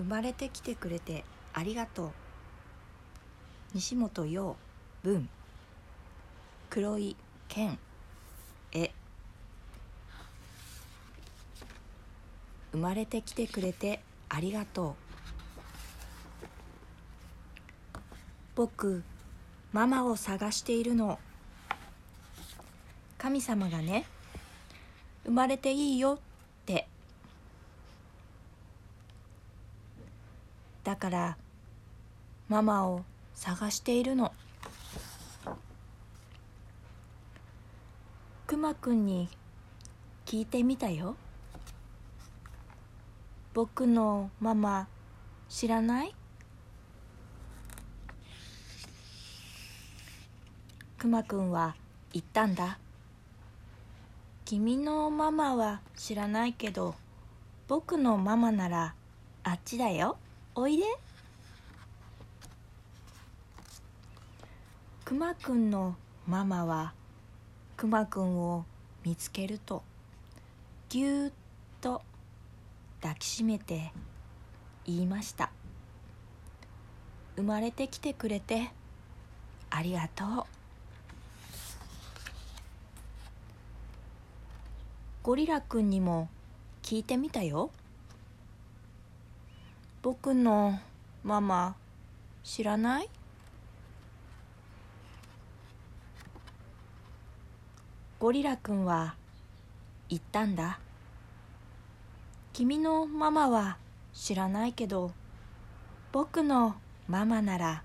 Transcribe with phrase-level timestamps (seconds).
[0.00, 2.10] 生まれてきてくれてありがとう。
[3.74, 4.56] 西本陽
[5.02, 5.28] 文。
[6.70, 7.16] 黒井
[7.48, 7.78] 健。
[8.72, 8.92] 絵
[12.72, 14.00] 生まれてきてくれて
[14.30, 14.94] ありがとう。
[18.54, 19.02] 僕
[19.70, 21.18] ママを探しているの。
[23.18, 24.06] 神様がね
[25.24, 26.18] 生まれていいよっ
[26.64, 26.88] て
[30.82, 31.36] だから
[32.48, 34.32] ママを探しているの。
[38.46, 39.28] くまくんに
[40.26, 41.16] 聞いてみたよ。
[43.54, 44.88] 僕のママ
[45.48, 46.14] 知らない？
[50.98, 51.76] くまくんは
[52.12, 52.78] 言ったんだ。
[54.44, 56.96] 君のママは知らないけど
[57.68, 58.94] 僕のママなら
[59.44, 60.16] あっちだよ。
[60.62, 60.84] おいで。
[65.06, 66.92] くまくんのママは
[67.78, 68.66] くまくんを
[69.02, 69.82] 見つけると
[70.90, 71.32] ぎゅーっ
[71.80, 72.02] と
[73.00, 73.90] 抱きしめて
[74.84, 75.50] 言いました。
[77.36, 78.70] 生まれてきてくれて
[79.70, 80.44] ありがとう。
[85.22, 86.28] ゴリラくんにも
[86.82, 87.70] 聞いてみたよ。
[90.02, 90.78] 僕の
[91.22, 91.76] ママ
[92.42, 93.08] 知らない？
[98.18, 99.14] ゴリラくんは
[100.08, 100.80] 言ったんだ。
[102.54, 103.76] 君のママは
[104.14, 105.12] 知らないけど
[106.12, 107.82] 僕のママなら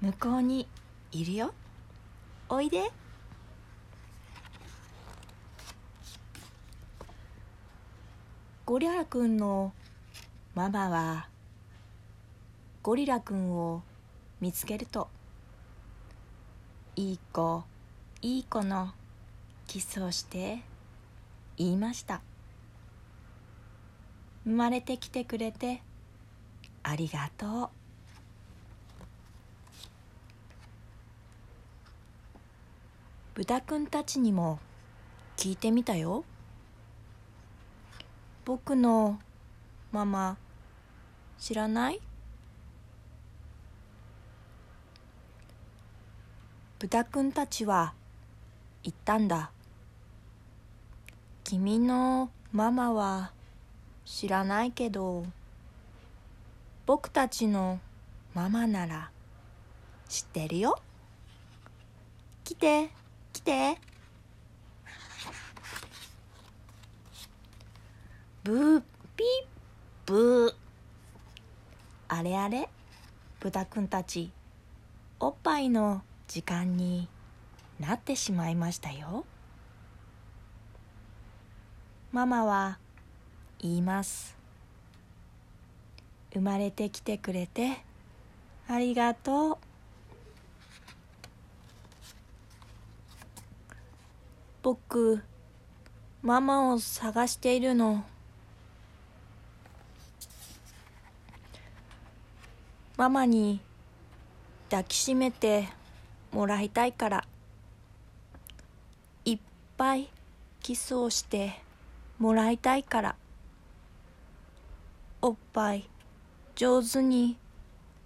[0.00, 0.68] 向こうに
[1.10, 1.54] いるよ。
[2.48, 2.92] おいで。
[8.64, 9.72] ゴリラくんの
[10.54, 11.28] ママは
[12.84, 13.82] ゴリラくんを
[14.40, 15.08] 見つけると
[16.94, 17.64] いい子
[18.22, 18.92] いい子の
[19.66, 20.60] キスをして
[21.56, 22.20] 言いました。
[24.44, 25.82] 生まれてきてくれて
[26.84, 27.68] ありがとう。
[33.34, 34.60] 豚くんたちにも
[35.36, 36.24] 聞いてみたよ。
[38.44, 39.18] 僕の
[39.90, 40.36] ママ
[41.38, 42.00] 知らない？
[46.78, 47.94] 豚くんたちは
[48.82, 49.50] 言ったんだ。
[51.44, 53.32] 君のママは
[54.04, 55.24] 知らないけど
[56.86, 57.80] 僕たちの
[58.34, 59.10] ママなら
[60.08, 60.78] 知ってるよ。
[62.44, 62.90] 来て
[63.32, 63.78] 来て。
[68.42, 68.82] ブー
[69.16, 69.26] ピッ
[70.04, 70.43] ブー。
[72.24, 72.68] れあれ。
[73.40, 74.32] 豚くんたち
[75.20, 77.08] おっぱいの時間に
[77.78, 79.24] なってしまいましたよ。
[82.10, 82.78] ママは
[83.58, 84.36] 言います。
[86.32, 87.78] 生まれてきてくれて
[88.66, 89.58] ありがとう。
[94.62, 95.22] 僕
[96.22, 98.04] ママを探しているの。
[102.96, 103.60] ママに
[104.70, 105.68] 抱きしめて
[106.30, 107.24] もらいたいから。
[109.24, 109.38] いっ
[109.76, 110.08] ぱい
[110.60, 111.60] キスをして
[112.20, 113.16] もらいたいから。
[115.20, 115.88] おっぱい
[116.54, 117.36] 上手に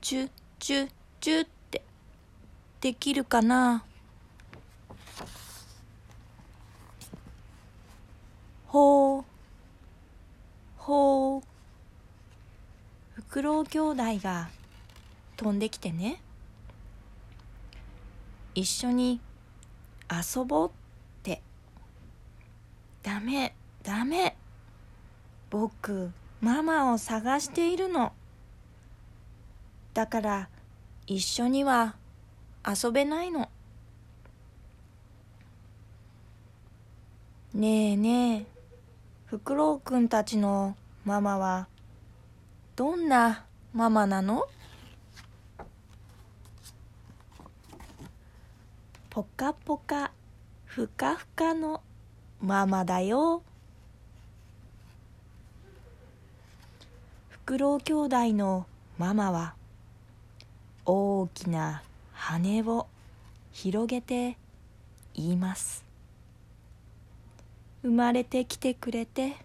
[0.00, 0.88] チュチュ
[1.20, 1.82] チュって
[2.80, 3.84] できるかな。
[8.66, 9.24] ほう
[10.78, 11.42] ほう。
[13.12, 14.48] フクロウ兄弟が
[15.40, 16.20] 飛んできてね。
[18.54, 19.22] 一緒に
[20.10, 20.72] 遊ぼうっ
[21.22, 21.40] て。
[23.02, 24.36] ダメダメ。
[25.48, 26.10] 僕
[26.42, 28.12] ママを探しているの。
[29.94, 30.48] だから
[31.06, 31.94] 一緒には
[32.66, 33.48] 遊べないの。
[37.54, 38.46] ねえねえ
[39.24, 40.76] フクロウくんたちの
[41.06, 41.66] ママは
[42.76, 44.46] どんなママなの？
[49.20, 50.12] ぽかぽか
[50.64, 51.82] ふかふかの
[52.40, 53.42] ママだよ。
[57.28, 58.64] フクロウ兄弟の
[58.96, 59.52] ママは
[60.86, 61.82] 大きな
[62.14, 62.86] 羽を
[63.52, 64.38] 広げて
[65.12, 65.84] 言います。
[67.82, 69.36] 生まれてきてくれて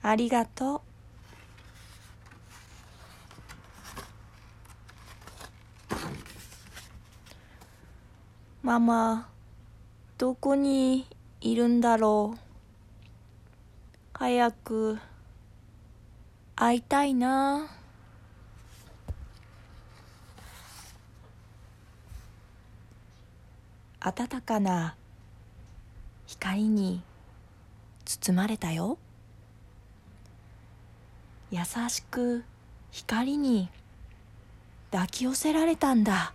[0.00, 0.85] ありがとう。
[8.66, 9.28] ママ
[10.18, 11.06] どこに
[11.40, 12.38] いるんだろう？
[14.12, 14.98] 早く
[16.56, 17.68] 会いたいな。
[24.00, 24.96] 暖かな
[26.26, 27.04] 光に
[28.04, 28.98] 包まれたよ。
[31.52, 32.42] 優しく
[32.90, 33.68] 光に
[34.90, 36.32] 抱き寄せられたんだ。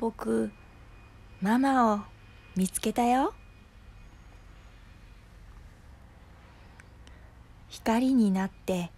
[0.00, 0.50] 僕
[1.42, 2.00] ママを
[2.56, 3.34] 見つけたよ。
[7.68, 8.90] 光になって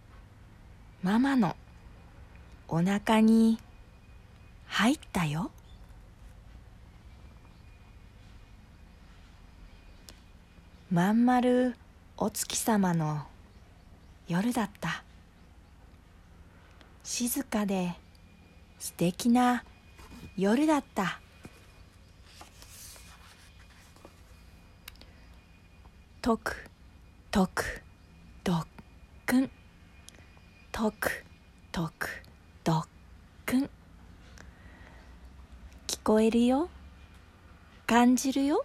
[1.02, 1.56] ママの
[2.68, 3.58] お腹に
[4.66, 5.50] 入ったよ。
[10.88, 11.74] まんまる
[12.16, 13.26] お月様の
[14.28, 15.02] 夜だった。
[17.02, 17.94] 静かで
[18.78, 19.64] 素敵な
[20.36, 21.20] 夜だった。
[26.20, 26.70] とく
[27.32, 27.82] とく
[28.44, 28.66] どっ
[29.26, 29.50] くん
[30.70, 31.24] とく
[31.72, 32.08] とく
[32.62, 32.86] どっ
[33.44, 33.62] くん
[35.88, 36.68] 聞こえるよ。
[37.86, 38.64] 感じるよ。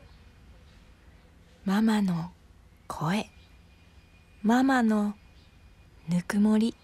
[1.65, 2.31] ママの
[2.87, 3.29] 声。
[4.43, 5.15] ママの
[6.07, 6.75] ぬくもり。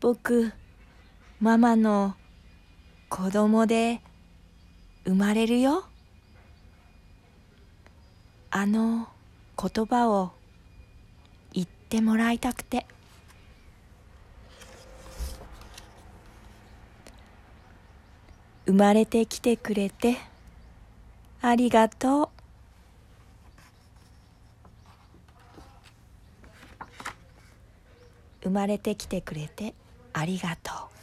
[0.00, 0.52] 僕
[1.38, 2.14] ママの
[3.10, 4.00] 子供で
[5.04, 5.84] 生まれるよ。
[8.50, 9.06] あの
[9.60, 10.32] 言葉を
[11.52, 12.86] 言ってもらいたくて。
[18.64, 20.16] 生まれてきてくれて
[21.42, 22.28] ありがとう。
[28.42, 29.74] 生まれてきてくれて
[30.14, 30.95] ありがとう。